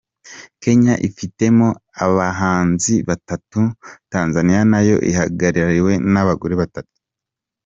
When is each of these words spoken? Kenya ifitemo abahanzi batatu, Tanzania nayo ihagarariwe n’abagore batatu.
Kenya 0.61 0.93
ifitemo 1.07 1.67
abahanzi 2.05 2.93
batatu, 3.09 3.59
Tanzania 4.13 4.61
nayo 4.71 4.97
ihagarariwe 5.09 5.93
n’abagore 6.13 6.55
batatu. 6.61 6.97